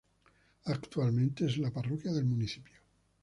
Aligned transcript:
Actualmente 0.65 1.45
es 1.45 1.59
la 1.59 1.69
parroquia 1.69 2.11
del 2.11 2.25
municipio. 2.25 2.73